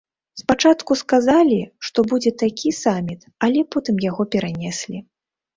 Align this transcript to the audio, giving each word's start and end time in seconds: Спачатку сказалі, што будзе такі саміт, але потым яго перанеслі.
Спачатку 0.41 0.95
сказалі, 1.01 1.59
што 1.89 2.05
будзе 2.13 2.31
такі 2.43 2.73
саміт, 2.81 3.21
але 3.49 3.59
потым 3.77 4.03
яго 4.09 4.29
перанеслі. 4.33 4.97